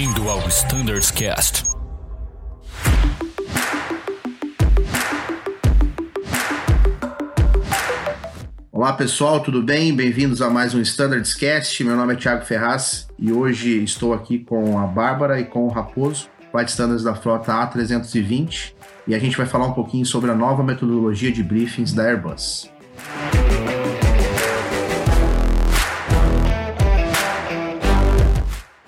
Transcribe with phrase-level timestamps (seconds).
[0.00, 1.64] Bem-vindo ao Standards Cast.
[8.72, 9.94] Olá pessoal, tudo bem?
[9.94, 11.84] Bem-vindos a mais um Standards Cast.
[11.84, 15.68] Meu nome é Thiago Ferraz e hoje estou aqui com a Bárbara e com o
[15.68, 18.72] Raposo, Flight Standards da frota A320,
[19.06, 22.70] e a gente vai falar um pouquinho sobre a nova metodologia de briefings da Airbus.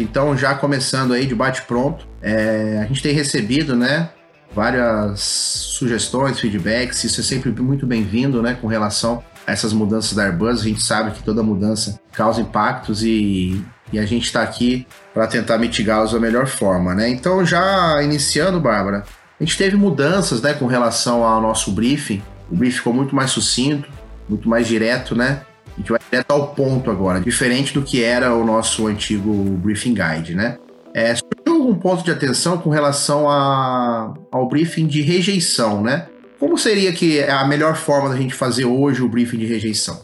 [0.02, 4.10] Então, já começando aí de bate-pronto, é, a gente tem recebido, né,
[4.55, 10.24] várias sugestões, feedbacks, isso é sempre muito bem-vindo, né, com relação a essas mudanças da
[10.24, 10.60] Airbus.
[10.60, 15.27] A gente sabe que toda mudança causa impactos e, e a gente está aqui para
[15.27, 17.09] tentar mitigá-los da melhor forma, né.
[17.09, 19.05] Então, já iniciando, Bárbara,
[19.41, 22.23] a gente teve mudanças, né, com relação ao nosso briefing.
[22.51, 23.88] O briefing ficou muito mais sucinto,
[24.29, 25.41] muito mais direto, né?
[25.74, 29.95] A gente vai direto ao ponto agora, diferente do que era o nosso antigo briefing
[29.95, 30.59] guide, né?
[30.95, 36.06] É, surgiu um ponto de atenção com relação a, ao briefing de rejeição, né?
[36.38, 40.02] Como seria que é a melhor forma da gente fazer hoje o briefing de rejeição?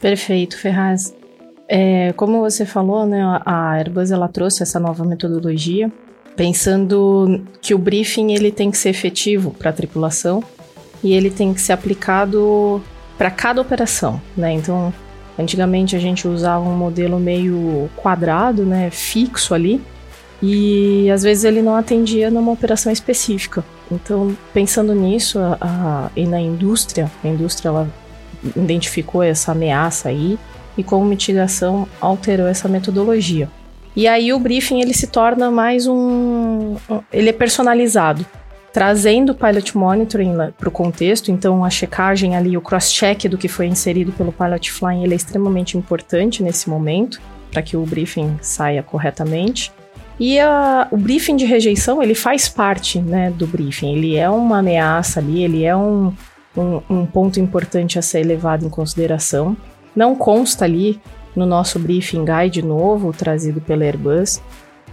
[0.00, 1.14] Perfeito, Ferraz.
[1.68, 5.90] É, como você falou, né, a Airbus ela trouxe essa nova metodologia,
[6.36, 10.42] pensando que o briefing ele tem que ser efetivo para a tripulação
[11.02, 12.82] e ele tem que ser aplicado
[13.16, 14.52] para cada operação, né?
[14.52, 14.92] Então,
[15.38, 19.80] Antigamente a gente usava um modelo meio quadrado, né, fixo ali,
[20.42, 23.64] e às vezes ele não atendia numa operação específica.
[23.90, 27.88] Então, pensando nisso, a, a, e na indústria, a indústria ela
[28.56, 30.38] identificou essa ameaça aí
[30.76, 33.48] e como mitigação alterou essa metodologia.
[33.94, 36.76] E aí o briefing ele se torna mais um,
[37.10, 38.26] ele é personalizado
[38.76, 43.48] trazendo o pilot monitoring para o contexto, então a checagem ali, o cross-check do que
[43.48, 47.18] foi inserido pelo pilot flying, ele é extremamente importante nesse momento,
[47.50, 49.72] para que o briefing saia corretamente.
[50.20, 54.58] E a, o briefing de rejeição, ele faz parte né, do briefing, ele é uma
[54.58, 56.12] ameaça ali, ele é um,
[56.54, 59.56] um, um ponto importante a ser levado em consideração.
[59.96, 61.00] Não consta ali
[61.34, 64.42] no nosso briefing guide novo, trazido pela Airbus,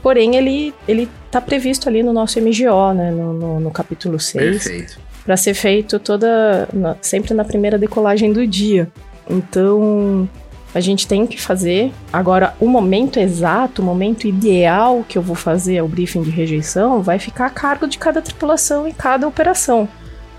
[0.03, 3.09] Porém, ele, ele tá previsto ali no nosso MGO, né?
[3.09, 4.63] No, no, no capítulo 6.
[4.63, 4.99] Perfeito.
[5.23, 6.67] Para ser feito toda.
[6.73, 8.91] Na, sempre na primeira decolagem do dia.
[9.29, 10.27] Então,
[10.75, 11.93] a gente tem que fazer.
[12.11, 17.01] Agora, o momento exato, o momento ideal que eu vou fazer o briefing de rejeição
[17.01, 19.87] vai ficar a cargo de cada tripulação e cada operação,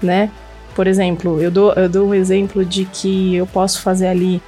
[0.02, 0.30] né?
[0.74, 4.42] Por exemplo, eu dou, eu dou um exemplo de que eu posso fazer ali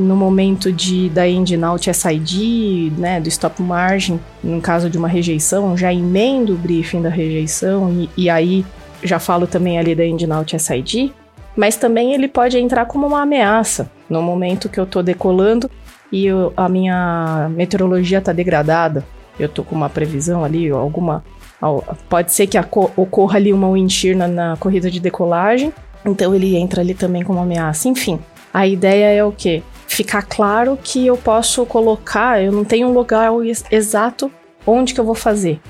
[0.00, 1.22] no momento de da
[1.68, 7.02] out SID, né, do stop margin, no caso de uma rejeição, já emendo o briefing
[7.02, 8.64] da rejeição e, e aí
[9.02, 11.12] já falo também ali da out SID,
[11.54, 15.70] mas também ele pode entrar como uma ameaça no momento que eu estou decolando
[16.10, 19.04] e eu, a minha meteorologia está degradada,
[19.38, 21.22] eu estou com uma previsão ali, alguma
[22.08, 22.58] pode ser que
[22.96, 25.74] ocorra ali uma wind shear na, na corrida de decolagem,
[26.06, 27.86] então ele entra ali também como ameaça.
[27.86, 28.18] Enfim,
[28.52, 29.62] a ideia é o quê?
[29.90, 33.28] Ficar claro que eu posso colocar, eu não tenho um lugar
[33.72, 34.30] exato
[34.64, 35.60] onde que eu vou fazer.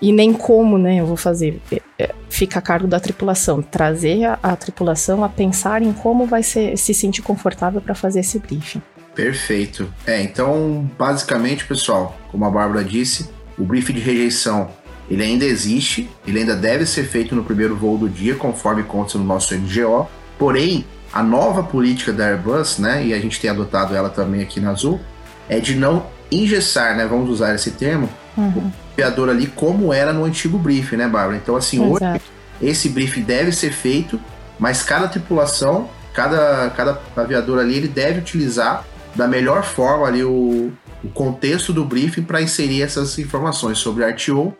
[0.00, 1.60] E nem como, né, eu vou fazer.
[1.70, 6.26] É, é, fica a cargo da tripulação, trazer a, a tripulação a pensar em como
[6.26, 8.80] vai ser, se sentir confortável para fazer esse briefing.
[9.16, 9.92] Perfeito.
[10.06, 13.28] É, então, basicamente, pessoal, como a Bárbara disse,
[13.58, 14.70] o briefing de rejeição
[15.10, 19.18] ele ainda existe, ele ainda deve ser feito no primeiro voo do dia, conforme consta
[19.18, 20.08] no nosso MGO.
[20.38, 24.60] Porém, a nova política da Airbus, né, e a gente tem adotado ela também aqui
[24.60, 25.00] na Azul,
[25.48, 28.70] é de não engessar, né, vamos usar esse termo, uhum.
[28.70, 31.36] o aviador ali como era no antigo briefing, né, Bárbara?
[31.36, 32.04] Então, assim, Exato.
[32.04, 32.22] hoje
[32.62, 34.20] esse briefing deve ser feito,
[34.58, 38.84] mas cada tripulação, cada, cada aviador ali, ele deve utilizar
[39.14, 40.70] da melhor forma ali o,
[41.02, 44.54] o contexto do briefing para inserir essas informações sobre RTO.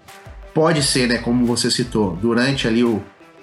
[0.55, 3.01] Pode ser, né, como você citou, durante ali o,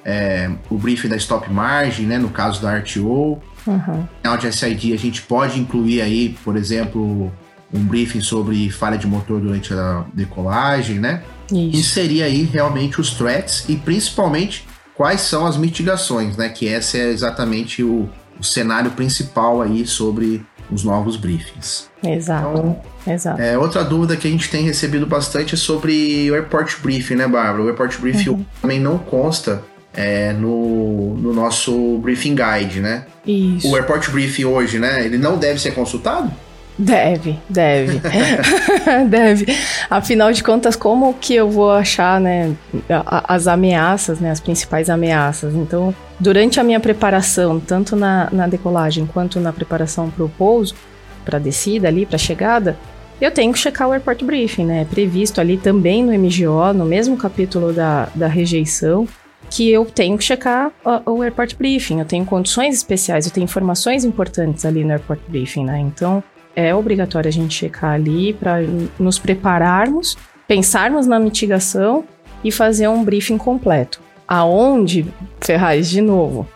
[0.07, 3.41] é, o briefing da stop margin, né, no caso da RTO.
[3.67, 4.07] Uhum.
[4.23, 7.29] Na de SID a gente pode incluir aí, por exemplo,
[7.73, 11.23] um briefing sobre falha de motor durante a decolagem, né?
[11.51, 11.77] Isso.
[11.77, 14.65] Inserir aí realmente os threats e principalmente
[14.95, 16.47] quais são as mitigações, né?
[16.47, 18.07] Que esse é exatamente o,
[18.39, 21.89] o cenário principal aí sobre os novos briefings.
[22.01, 22.49] Exato.
[22.49, 23.41] Então, Exato.
[23.41, 27.27] É, outra dúvida que a gente tem recebido bastante é sobre o Airport Briefing, né,
[27.27, 27.63] Bárbara?
[27.63, 28.45] O Airport Briefing uhum.
[28.61, 29.63] também não consta
[29.97, 33.05] é, no, no nosso briefing guide, né?
[33.25, 33.67] Isso.
[33.67, 35.03] O airport briefing hoje, né?
[35.03, 36.31] Ele não deve ser consultado?
[36.77, 37.99] Deve, deve.
[39.09, 39.47] deve.
[39.89, 42.55] Afinal de contas, como que eu vou achar, né,
[43.05, 45.55] as ameaças, né, as principais ameaças?
[45.55, 50.75] Então, durante a minha preparação, tanto na, na decolagem quanto na preparação para o pouso,
[51.25, 52.77] para a descida ali, para a chegada,
[53.19, 54.81] eu tenho que checar o airport briefing, né?
[54.81, 59.07] É previsto ali também no MGO, no mesmo capítulo da, da rejeição,
[59.49, 60.71] que eu tenho que checar
[61.05, 61.99] o, airport briefing.
[61.99, 65.79] Eu tenho condições especiais, eu tenho informações importantes ali no airport briefing, né?
[65.79, 66.23] Então,
[66.55, 68.57] é obrigatório a gente checar ali para
[68.99, 70.17] nos prepararmos,
[70.47, 72.03] pensarmos na mitigação
[72.43, 74.01] e fazer um briefing completo.
[74.27, 75.05] Aonde,
[75.39, 76.47] Ferraz, de novo,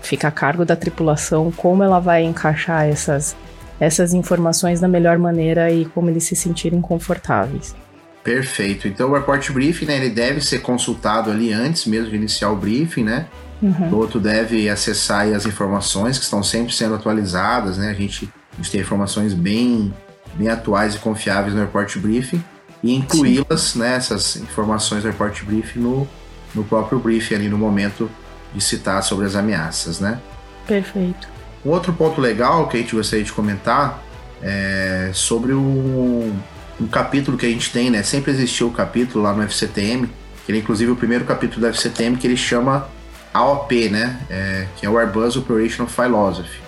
[0.00, 3.36] fica a cargo da tripulação como ela vai encaixar essas
[3.80, 7.74] essas informações da melhor maneira e como eles se sentirem confortáveis.
[8.22, 8.86] Perfeito.
[8.86, 12.56] Então o report briefing, né, ele deve ser consultado ali antes mesmo de iniciar o
[12.56, 13.26] briefing, né?
[13.62, 13.90] Uhum.
[13.90, 17.90] O outro deve acessar as informações que estão sempre sendo atualizadas, né?
[17.90, 19.92] A gente, a gente tem informações bem,
[20.34, 22.42] bem atuais e confiáveis no report briefing
[22.82, 26.08] e incluí-las, né, essas informações do report briefing no,
[26.54, 28.10] no próprio briefing ali no momento
[28.54, 30.18] de citar sobre as ameaças, né?
[30.66, 31.28] Perfeito.
[31.64, 34.02] Um outro ponto legal que a gente gostaria de comentar
[34.42, 36.34] é sobre um,
[36.80, 38.02] um capítulo que a gente tem, né?
[38.02, 40.08] Sempre existiu o capítulo lá no FCTM,
[40.46, 42.88] que é inclusive o primeiro capítulo do FCTM que ele chama
[43.34, 44.18] AOP, né?
[44.30, 46.60] É, que é o Airbus Operational Philosophy.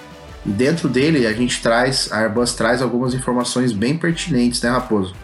[0.45, 5.15] E dentro dele a gente traz, a Airbus traz algumas informações bem pertinentes, né, Raposo?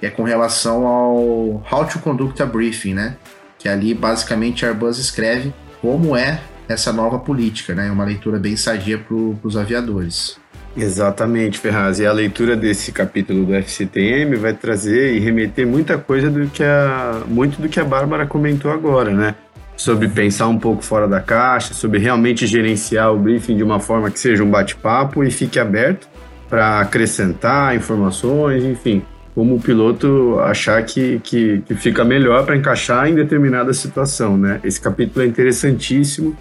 [0.00, 3.16] Que é com relação ao How to Conduct a Briefing, né?
[3.58, 7.90] Que ali basicamente a Airbus escreve como é essa nova política, né?
[7.90, 10.41] Uma leitura bem sadia para os aviadores.
[10.76, 11.98] Exatamente, Ferraz.
[11.98, 16.62] E a leitura desse capítulo do FCTM vai trazer e remeter muita coisa do que
[16.62, 19.34] a muito do que a Bárbara comentou agora, né?
[19.76, 24.10] Sobre pensar um pouco fora da caixa, sobre realmente gerenciar o briefing de uma forma
[24.10, 26.08] que seja um bate-papo e fique aberto
[26.48, 29.02] para acrescentar informações, enfim,
[29.34, 34.60] como o piloto achar que, que, que fica melhor para encaixar em determinada situação, né?
[34.62, 36.36] Esse capítulo é interessantíssimo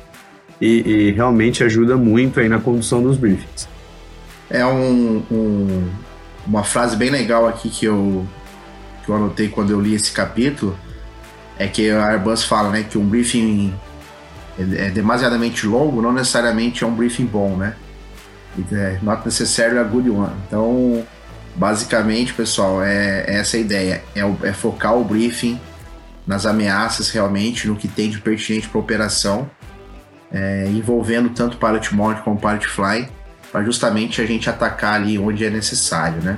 [0.60, 3.71] e, e, realmente ajuda muito aí na condução dos briefings.
[4.52, 5.90] É um, um,
[6.46, 8.26] uma frase bem legal aqui que eu,
[9.04, 10.78] que eu anotei quando eu li esse capítulo,
[11.58, 13.74] é que a Airbus fala né, que um briefing
[14.60, 17.76] é, é demasiadamente longo não necessariamente é um briefing bom, né?
[18.72, 20.34] É not necessarily a good one.
[20.46, 21.06] Então,
[21.56, 24.04] basicamente, pessoal, é, é essa a ideia.
[24.14, 25.58] É, é focar o briefing
[26.28, 29.50] nas ameaças realmente, no que tem de pertinente para a operação
[30.32, 33.10] é, envolvendo tanto Pilot Mode como Pilot Fly,
[33.52, 36.38] para justamente a gente atacar ali onde é necessário, né?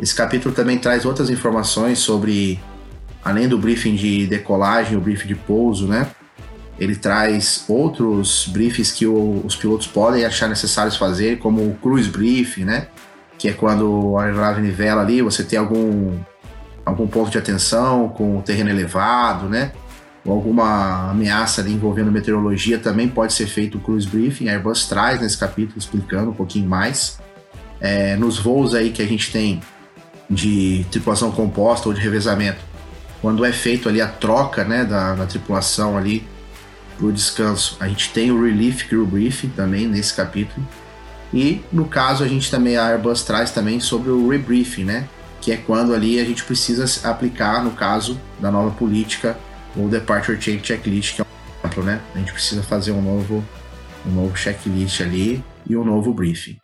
[0.00, 2.58] Esse capítulo também traz outras informações sobre,
[3.22, 6.06] além do briefing de decolagem, o briefing de pouso, né?
[6.78, 12.08] Ele traz outros briefings que o, os pilotos podem achar necessários fazer, como o cruise
[12.08, 12.86] briefing, né?
[13.36, 16.18] Que é quando a aeronave nivela ali, você tem algum,
[16.86, 19.72] algum ponto de atenção com o terreno elevado, né?
[20.24, 24.48] Ou alguma ameaça ali envolvendo meteorologia, também pode ser feito o cruise briefing.
[24.48, 27.18] A Airbus traz nesse capítulo explicando um pouquinho mais.
[27.80, 29.60] É, nos voos aí que a gente tem
[30.28, 32.60] de tripulação composta ou de revezamento,
[33.20, 36.26] quando é feito ali a troca né, da, da tripulação ali
[36.96, 40.66] para o descanso, a gente tem o Relief Crew Briefing também nesse capítulo.
[41.32, 45.08] E no caso a gente também, a Airbus traz também sobre o rebriefing, né?
[45.40, 49.36] Que é quando ali a gente precisa aplicar, no caso da nova política
[49.76, 52.00] o Departure Change Checklist, que é um exemplo, né?
[52.14, 53.44] A gente precisa fazer um novo,
[54.06, 56.56] um novo checklist ali e um novo briefing.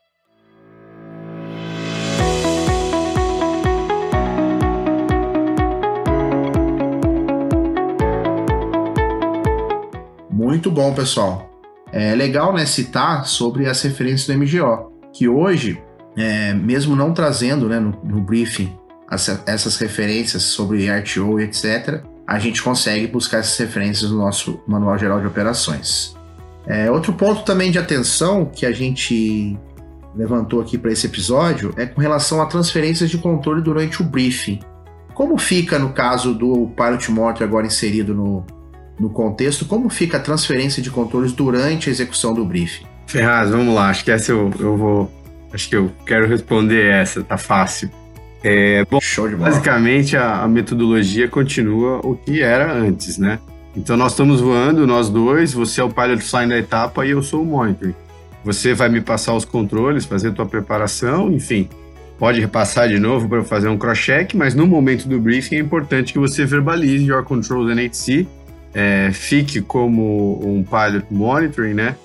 [10.30, 11.50] Muito bom, pessoal.
[11.92, 15.80] É legal né, citar sobre as referências do MGO, que hoje,
[16.16, 18.76] é, mesmo não trazendo né, no, no briefing
[19.08, 24.60] as, essas referências sobre RTO e etc., a gente consegue buscar essas referências no nosso
[24.66, 26.16] Manual Geral de Operações.
[26.66, 29.56] É, outro ponto também de atenção que a gente
[30.16, 34.58] levantou aqui para esse episódio é com relação a transferências de controle durante o briefing.
[35.14, 38.44] Como fica no caso do Pilot Mortar agora inserido no,
[38.98, 42.84] no contexto, como fica a transferência de controles durante a execução do briefing?
[43.06, 45.12] Ferraz, vamos lá, acho que essa eu, eu vou.
[45.52, 47.88] Acho que eu quero responder essa, tá fácil.
[48.42, 48.98] É, bom,
[49.38, 53.40] basicamente a, a, metodologia continua o que era antes, né?
[53.74, 57.22] Então nós estamos voando, nós dois, você é o pilot sign da etapa e eu
[57.22, 57.94] sou o monitoring.
[58.44, 61.68] Você vai me passar os controles, fazer a tua preparação, enfim.
[62.18, 66.12] Pode repassar de novo para fazer um cross-check, mas no momento do briefing é importante
[66.12, 68.26] que você verbalize your controls NHC,
[68.72, 71.96] é, fique como um pilot monitoring, né?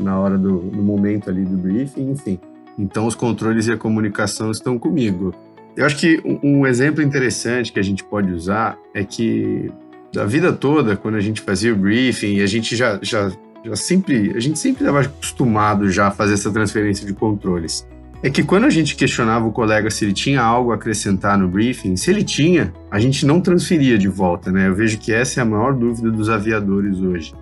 [0.00, 2.38] Na hora do no momento ali do briefing, enfim.
[2.78, 5.34] Então os controles e a comunicação estão comigo.
[5.76, 9.70] Eu acho que um exemplo interessante que a gente pode usar é que
[10.12, 13.30] da vida toda, quando a gente fazia o briefing, a gente já, já,
[13.62, 17.86] já sempre, a gente sempre estava acostumado já a fazer essa transferência de controles.
[18.22, 21.46] é que quando a gente questionava o colega se ele tinha algo a acrescentar no
[21.46, 24.68] briefing, se ele tinha, a gente não transferia de volta, né?
[24.68, 27.34] Eu vejo que essa é a maior dúvida dos aviadores hoje.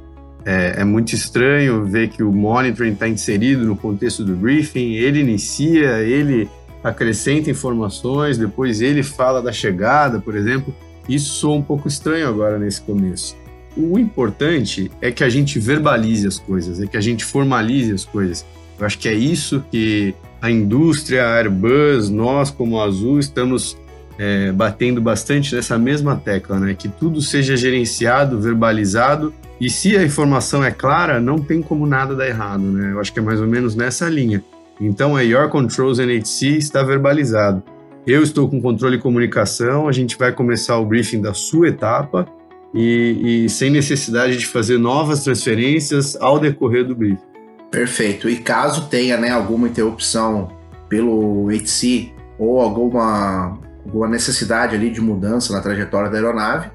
[0.45, 5.21] É, é muito estranho ver que o monitoring está inserido no contexto do briefing, ele
[5.21, 6.49] inicia, ele
[6.85, 10.75] acrescenta informações, depois ele fala da chegada, por exemplo.
[11.09, 13.35] Isso soa um pouco estranho agora nesse começo.
[13.77, 18.05] O importante é que a gente verbalize as coisas, é que a gente formalize as
[18.05, 18.45] coisas.
[18.79, 23.77] Eu acho que é isso que a indústria, a Airbus, nós como Azul estamos
[24.19, 26.75] é, batendo bastante nessa mesma tecla, né?
[26.75, 32.15] Que tudo seja gerenciado, verbalizado e se a informação é clara, não tem como nada
[32.15, 32.93] dar errado, né?
[32.93, 34.45] Eu acho que é mais ou menos nessa linha.
[34.81, 37.63] Então, a Your Controls NHC está verbalizado.
[38.07, 42.27] Eu estou com controle e comunicação, a gente vai começar o briefing da sua etapa
[42.75, 47.23] e, e sem necessidade de fazer novas transferências ao decorrer do briefing.
[47.71, 48.29] Perfeito.
[48.29, 50.49] E caso tenha né, alguma interrupção
[50.89, 56.71] pelo HC ou alguma, alguma necessidade ali de mudança na trajetória da aeronave,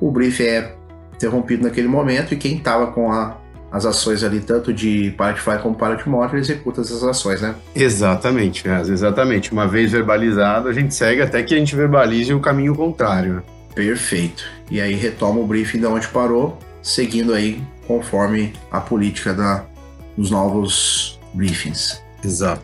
[0.00, 0.76] o briefing é
[1.14, 3.39] interrompido naquele momento e quem estava com a,
[3.70, 7.54] as ações ali, tanto de Fly como Motor, executa essas ações, né?
[7.74, 9.52] Exatamente, exatamente.
[9.52, 13.42] Uma vez verbalizado, a gente segue até que a gente verbalize o caminho contrário.
[13.74, 14.44] Perfeito.
[14.70, 19.64] E aí retoma o briefing de onde parou, seguindo aí conforme a política da,
[20.16, 22.02] nos novos briefings.
[22.24, 22.62] Exato.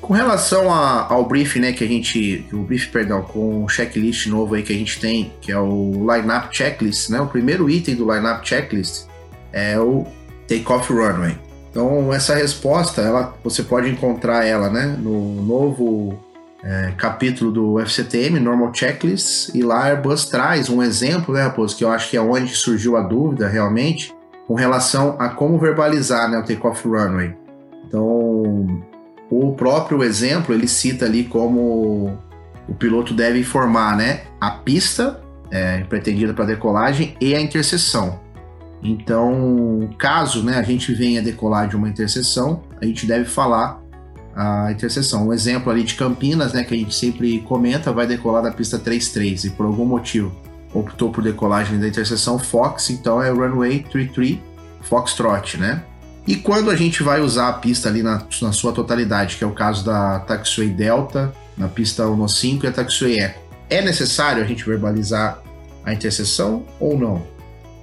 [0.00, 4.26] Com relação a, ao briefing, né, que a gente, o briefing, perdão, com o checklist
[4.26, 7.94] novo aí que a gente tem, que é o lineup checklist, né, o primeiro item
[7.94, 9.06] do lineup checklist
[9.50, 10.06] é o
[10.46, 11.36] takeoff runway.
[11.70, 16.18] Então essa resposta, ela, você pode encontrar ela, né, no novo
[16.62, 21.76] é, capítulo do FCTM, Normal Checklist, e lá a Airbus traz um exemplo, né, Raposo,
[21.76, 24.14] que eu acho que é onde surgiu a dúvida realmente,
[24.46, 27.34] com relação a como verbalizar né, o takeoff runway.
[27.86, 28.82] Então,
[29.30, 32.18] o próprio exemplo ele cita ali como
[32.68, 35.20] o piloto deve informar né, a pista
[35.50, 38.20] é, pretendida para decolagem e a interseção.
[38.84, 43.82] Então, caso né, a gente venha decolar de uma interseção, a gente deve falar
[44.36, 45.28] a interseção.
[45.28, 48.78] Um exemplo ali de Campinas, né, que a gente sempre comenta, vai decolar da pista
[48.78, 50.32] 33 e por algum motivo
[50.74, 54.38] optou por decolagem da interseção Fox, então é runway 33
[54.82, 55.82] Foxtrot, né?
[56.26, 59.46] E quando a gente vai usar a pista ali na, na sua totalidade, que é
[59.46, 63.38] o caso da Taxiway Delta, na pista 1.5 e a Taxiway Echo,
[63.70, 65.40] é necessário a gente verbalizar
[65.84, 67.33] a interseção ou não?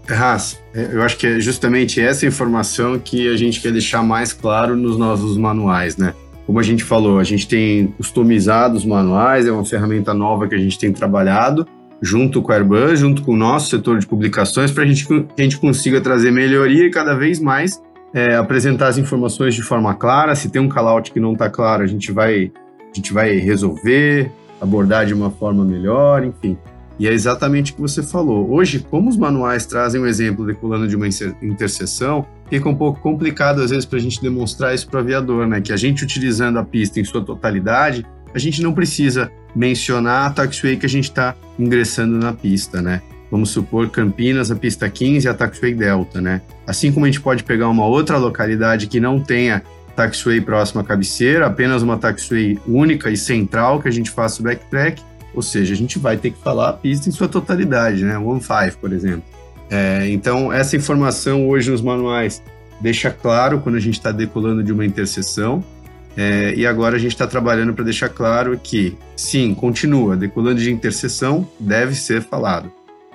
[0.10, 4.76] Haas, eu acho que é justamente essa informação que a gente quer deixar mais claro
[4.76, 6.14] nos nossos manuais, né?
[6.46, 10.56] Como a gente falou, a gente tem customizado os manuais, é uma ferramenta nova que
[10.56, 11.66] a gente tem trabalhado,
[12.02, 15.42] junto com a Airbus, junto com o nosso setor de publicações, para gente, que a
[15.44, 17.82] gente consiga trazer melhoria e cada vez mais
[18.14, 20.36] é, apresentar as informações de forma clara.
[20.36, 24.32] Se tem um call-out que não está claro, a gente, vai, a gente vai resolver,
[24.60, 26.58] abordar de uma forma melhor, enfim.
[27.02, 28.52] E é exatamente o que você falou.
[28.52, 31.08] Hoje, como os manuais trazem um exemplo decolando de uma
[31.42, 35.48] interseção, fica um pouco complicado às vezes para a gente demonstrar isso para o aviador,
[35.48, 35.60] né?
[35.60, 38.06] Que a gente utilizando a pista em sua totalidade,
[38.36, 43.02] a gente não precisa mencionar a taxiway que a gente está ingressando na pista, né?
[43.32, 46.40] Vamos supor Campinas, a pista 15 e a taxiway Delta, né?
[46.68, 49.64] Assim como a gente pode pegar uma outra localidade que não tenha
[49.96, 54.44] taxiway próxima à cabeceira, apenas uma taxiway única e central que a gente faça o
[54.44, 55.02] backtrack,
[55.34, 58.18] ou seja, a gente vai ter que falar a pista em sua totalidade, né?
[58.18, 59.24] One five, por exemplo.
[59.70, 62.44] É, então, essa informação hoje nos manuais
[62.82, 65.64] deixa claro quando a gente está decolando de uma interseção,
[66.18, 70.72] é, e agora a gente está trabalhando para deixar claro que, sim, continua, decolando de
[70.72, 72.72] interseção deve ser falado.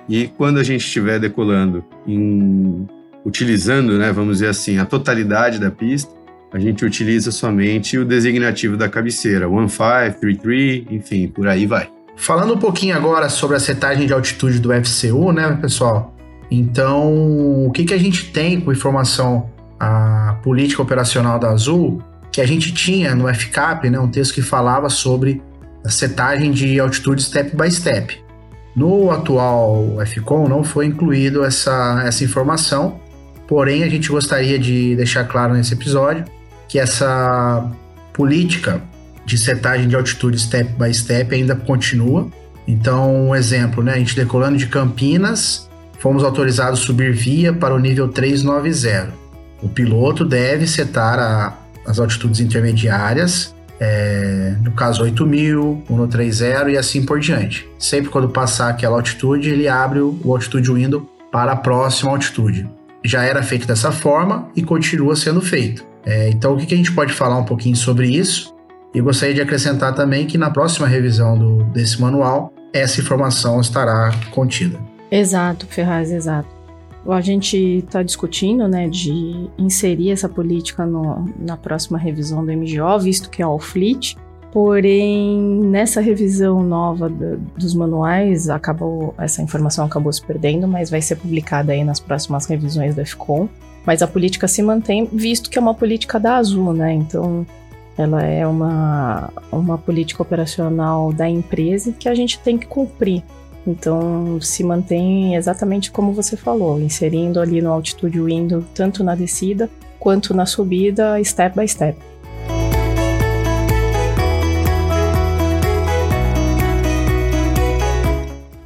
[0.09, 2.87] E quando a gente estiver decolando, em,
[3.25, 6.11] utilizando, né, vamos dizer assim, a totalidade da pista,
[6.51, 11.96] a gente utiliza somente o designativo da cabeceira, 1533, enfim, por aí vai.
[12.17, 16.13] Falando um pouquinho agora sobre a setagem de altitude do FCU, né, pessoal?
[16.49, 22.41] Então, o que, que a gente tem com informação a política operacional da Azul que
[22.41, 25.41] a gente tinha no FCAP, né, um texto que falava sobre
[25.83, 28.19] a setagem de altitude step by step.
[28.75, 32.99] No atual FCOM não foi incluído essa, essa informação,
[33.47, 36.25] porém a gente gostaria de deixar claro nesse episódio
[36.67, 37.71] que essa
[38.13, 38.83] política
[39.27, 42.27] de setagem de altitude step by step ainda continua.
[42.65, 45.69] Então, um exemplo, né, a gente decolando de Campinas,
[45.99, 49.13] fomos autorizados a subir via para o nível 390.
[49.61, 57.05] O piloto deve setar a as altitudes intermediárias, é, no caso 8000, 130 e assim
[57.05, 57.65] por diante.
[57.79, 62.69] Sempre quando passar aquela altitude, ele abre o, o altitude window para a próxima altitude.
[63.05, 65.85] Já era feito dessa forma e continua sendo feito.
[66.05, 68.53] É, então, o que, que a gente pode falar um pouquinho sobre isso?
[68.97, 74.09] E gostaria de acrescentar também que na próxima revisão do, desse manual, essa informação estará
[74.31, 74.79] contida.
[75.11, 76.49] Exato, Ferraz, exato.
[77.07, 82.99] A gente está discutindo né, de inserir essa política no, na próxima revisão do MGO,
[82.99, 84.15] visto que é o fleet.
[84.51, 91.03] Porém, nessa revisão nova do, dos manuais, acabou essa informação acabou se perdendo, mas vai
[91.03, 93.47] ser publicada aí nas próximas revisões do FCOM.
[93.85, 96.93] Mas a política se mantém, visto que é uma política da Azul, né?
[96.93, 97.45] Então,
[97.97, 103.23] ela é uma, uma política operacional da empresa que a gente tem que cumprir.
[103.65, 109.69] Então, se mantém exatamente como você falou, inserindo ali no altitude window, tanto na descida
[109.99, 111.97] quanto na subida, step by step.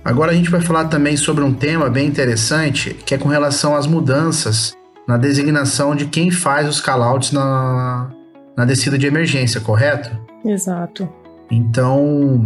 [0.04, 3.76] Agora a gente vai falar também sobre um tema bem interessante, que é com relação
[3.76, 4.76] às mudanças
[5.08, 8.12] na designação de quem faz os callouts na,
[8.62, 10.16] na descida de emergência, correto?
[10.46, 11.10] Exato.
[11.50, 12.46] Então,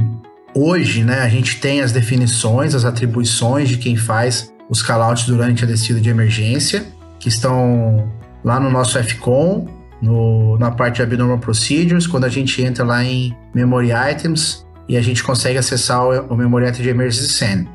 [0.56, 5.66] hoje, né, a gente tem as definições, as atribuições de quem faz os callouts durante
[5.66, 6.86] a descida de emergência,
[7.20, 8.10] que estão
[8.46, 9.68] lá no nosso FCOM,
[10.02, 14.96] no, na parte de Abnormal Procedures, quando a gente entra lá em Memory Items e
[14.96, 17.68] a gente consegue acessar o, o Memory Item de Emergency Send.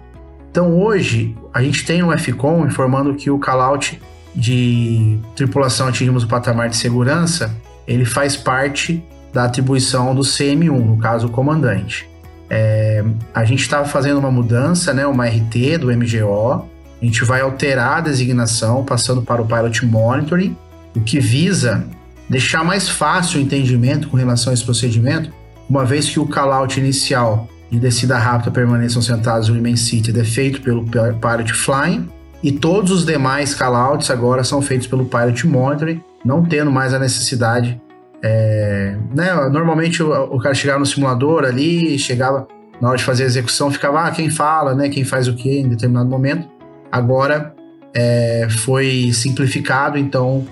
[0.51, 4.01] Então hoje a gente tem no FCOM informando que o callout
[4.35, 7.55] de tripulação atingimos o patamar de segurança
[7.91, 12.09] ele faz parte da atribuição do CM1, no caso o comandante.
[12.49, 13.05] É,
[13.35, 16.69] a gente estava fazendo uma mudança, né, uma RT do MGO,
[17.01, 20.57] a gente vai alterar a designação, passando para o Pilot Monitoring,
[20.95, 21.85] o que visa
[22.29, 25.33] deixar mais fácil o entendimento com relação a esse procedimento,
[25.69, 30.25] uma vez que o callout inicial de descida rápida permaneçam sentados no Remain Seated é
[30.25, 32.09] feito pelo Pilot Flying,
[32.43, 36.99] e todos os demais callouts agora são feitos pelo Pilot Monitoring, não tendo mais a
[36.99, 37.81] necessidade.
[38.23, 42.47] É, né, normalmente o, o, cara chegava no simulador ali, chegava
[42.81, 45.61] na hora de fazer a execução, ficava ah, quem fala, né, quem faz o que
[45.61, 46.49] em determinado momento.
[46.93, 47.55] Agora
[47.95, 50.47] é, foi simplificado, então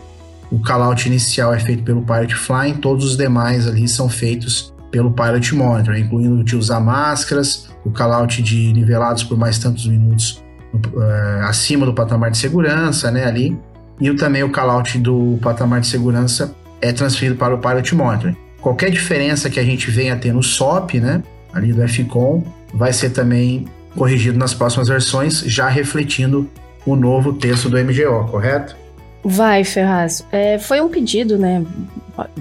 [0.51, 5.13] o callout inicial é feito pelo Pilot Flying, todos os demais ali são feitos pelo
[5.13, 10.43] Pilot Monitor, incluindo de usar máscaras, o callout de nivelados por mais tantos minutos
[10.75, 13.59] uh, acima do patamar de segurança, né, ali,
[14.01, 18.37] e também o callout do patamar de segurança é transferido para o Pilot Monitoring.
[18.61, 23.11] Qualquer diferença que a gente venha ter no SOP, né, ali do FCOM, vai ser
[23.11, 26.49] também corrigido nas próximas versões, já refletindo
[26.87, 28.77] o novo texto do MGO, correto?
[29.25, 30.25] Vai, Ferraz.
[30.31, 31.65] É, foi um pedido, né,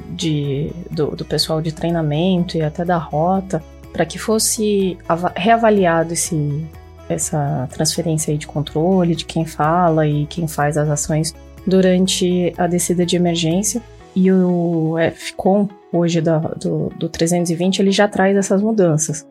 [0.10, 4.98] de, do, do pessoal de treinamento e até da rota, para que fosse
[5.36, 6.66] reavaliado esse,
[7.10, 11.34] essa transferência aí de controle, de quem fala e quem faz as ações
[11.68, 13.82] durante a descida de emergência.
[14.16, 19.28] E o FCOM, hoje do, do 320, ele já traz essas mudanças.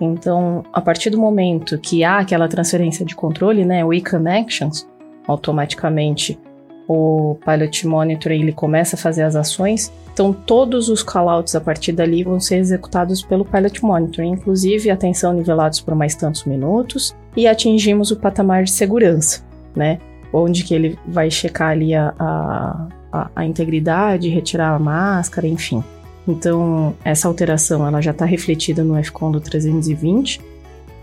[0.00, 4.86] Então, a partir do momento que há aquela transferência de controle, né, o e-connections,
[5.26, 6.38] automaticamente
[6.86, 9.92] o Pilot Monitor ele começa a fazer as ações.
[10.12, 15.34] Então, todos os callouts a partir dali vão ser executados pelo Pilot Monitor, inclusive atenção
[15.34, 19.44] nivelados por mais tantos minutos e atingimos o patamar de segurança,
[19.76, 19.98] né?
[20.32, 25.82] Onde que ele vai checar ali a, a, a integridade, retirar a máscara, enfim.
[26.26, 30.40] Então, essa alteração ela já está refletida no FCON do 320,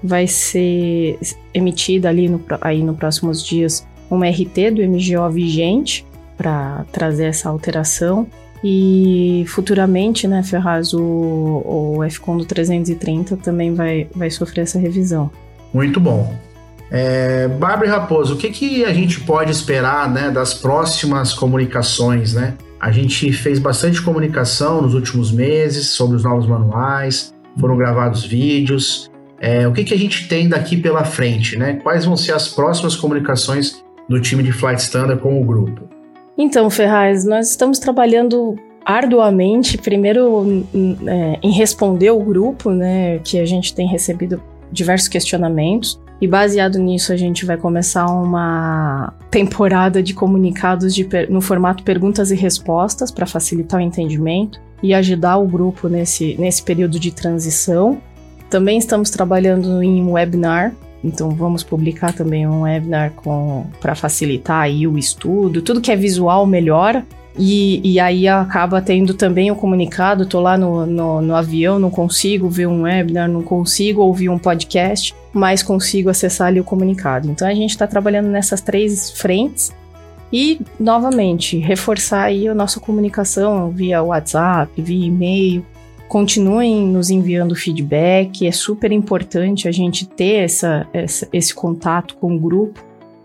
[0.04, 1.18] vai ser
[1.54, 6.06] emitida ali no, aí nos próximos dias uma RT do MGO vigente
[6.38, 8.28] para trazer essa alteração
[8.64, 15.30] e futuramente, né, Ferraz, o, o FCON do 330 também vai, vai sofrer essa revisão.
[15.74, 16.34] Muito bom.
[16.92, 22.34] É, Bárbara Raposo, o que, que a gente pode esperar né, das próximas comunicações?
[22.34, 22.54] Né?
[22.80, 29.10] A gente fez bastante comunicação nos últimos meses sobre os novos manuais, foram gravados vídeos.
[29.40, 31.58] É, o que, que a gente tem daqui pela frente?
[31.58, 31.80] Né?
[31.82, 35.90] Quais vão ser as próximas comunicações do time de Flight Standard com o grupo?
[36.38, 40.64] Então, Ferraz, nós estamos trabalhando arduamente, primeiro
[41.08, 46.00] é, em responder o grupo, né, que a gente tem recebido diversos questionamentos.
[46.20, 52.32] E baseado nisso, a gente vai começar uma temporada de comunicados de no formato perguntas
[52.32, 58.02] e respostas para facilitar o entendimento e ajudar o grupo nesse, nesse período de transição.
[58.50, 60.74] Também estamos trabalhando em um webinar,
[61.04, 63.14] então vamos publicar também um webinar
[63.82, 65.62] para facilitar aí o estudo.
[65.62, 67.06] Tudo que é visual melhora.
[67.38, 71.92] E, e aí acaba tendo também o comunicado, tô lá no, no, no avião, não
[71.92, 77.30] consigo ver um webinar, não consigo ouvir um podcast mais consigo acessar ali o comunicado.
[77.30, 79.74] Então a gente está trabalhando nessas três frentes
[80.32, 85.66] e, novamente, reforçar aí a nossa comunicação via WhatsApp, via e-mail,
[86.08, 92.36] continuem nos enviando feedback, é super importante a gente ter essa, essa, esse contato com
[92.36, 92.80] o grupo,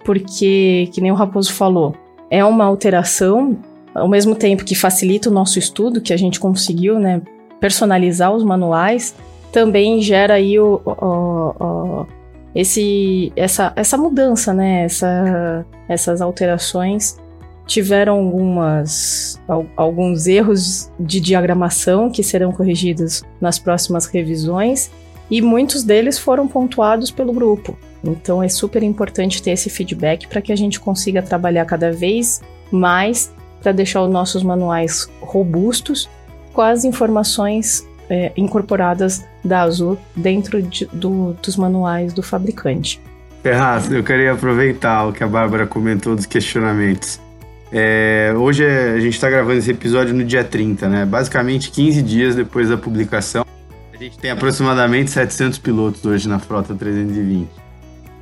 [0.04, 1.94] porque, que nem o Raposo falou,
[2.30, 3.56] é uma alteração,
[3.94, 7.22] ao mesmo tempo que facilita o nosso estudo, que a gente conseguiu né,
[7.60, 9.14] personalizar os manuais,
[9.52, 12.06] também gera aí o, o, o,
[12.54, 17.16] esse, essa, essa mudança, né, essa, essas alterações
[17.66, 19.40] tiveram algumas,
[19.76, 24.90] alguns erros de diagramação que serão corrigidos nas próximas revisões
[25.30, 27.78] e muitos deles foram pontuados pelo grupo.
[28.02, 32.40] Então é super importante ter esse feedback para que a gente consiga trabalhar cada vez
[32.72, 33.32] mais
[33.62, 36.08] para deixar os nossos manuais robustos
[36.52, 43.00] com as informações é, incorporadas da Azul dentro de, do, dos manuais do fabricante.
[43.42, 47.20] Ferraz, eu queria aproveitar o que a Bárbara comentou dos questionamentos.
[47.72, 51.06] É, hoje é, a gente está gravando esse episódio no dia 30, né?
[51.06, 53.46] Basicamente 15 dias depois da publicação.
[53.94, 57.48] A gente tem aproximadamente 700 pilotos hoje na frota 320.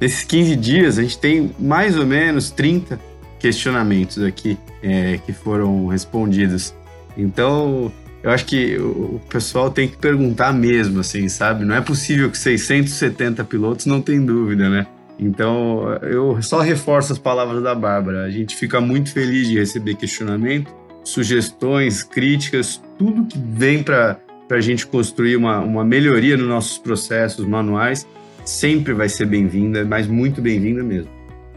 [0.01, 3.01] Nesses 15 dias, a gente tem mais ou menos 30
[3.41, 6.75] questionamentos aqui é, que foram respondidos.
[7.17, 7.91] Então,
[8.23, 11.65] eu acho que o pessoal tem que perguntar mesmo, assim, sabe?
[11.65, 14.87] Não é possível que 670 pilotos não tenham dúvida, né?
[15.19, 18.25] Então, eu só reforço as palavras da Bárbara.
[18.25, 24.19] A gente fica muito feliz de receber questionamento, sugestões, críticas, tudo que vem para
[24.51, 28.07] a gente construir uma, uma melhoria nos nossos processos manuais,
[28.45, 31.11] sempre vai ser bem-vinda, mas muito bem-vinda mesmo.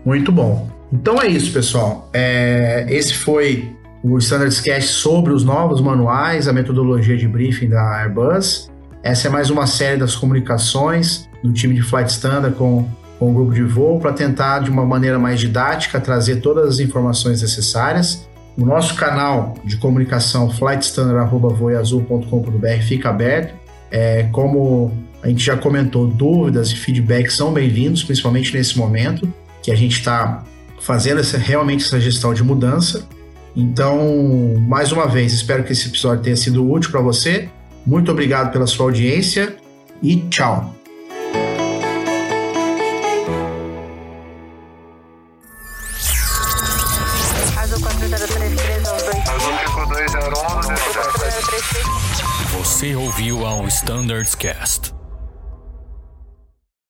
[0.05, 0.69] Muito bom.
[0.91, 2.09] Então é isso, pessoal.
[2.13, 3.69] É, esse foi
[4.03, 8.71] o Standards Cast sobre os novos manuais, a metodologia de briefing da Airbus.
[9.03, 12.87] Essa é mais uma série das comunicações do time de Flight Standard com
[13.21, 16.79] com o grupo de voo para tentar, de uma maneira mais didática, trazer todas as
[16.79, 18.27] informações necessárias.
[18.57, 23.53] O nosso canal de comunicação flightstandard.voeazul.com.br fica aberto.
[23.91, 29.69] É, como a gente já comentou, dúvidas e feedbacks são bem-vindos, principalmente nesse momento que
[29.69, 30.43] a gente está
[30.79, 33.07] fazendo essa, realmente essa gestão de mudança.
[33.55, 37.49] Então, mais uma vez, espero que esse episódio tenha sido útil para você.
[37.85, 39.55] Muito obrigado pela sua audiência
[40.01, 40.75] e tchau!
[52.57, 55.00] Você ouviu ao Standards Cast.